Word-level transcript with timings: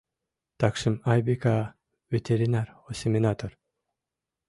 Такшым 0.59 0.95
Айвика— 1.11 1.57
ветеринар-осеменатор. 2.11 3.51